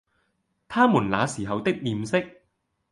[0.67, 2.19] 他們那時候的臉色，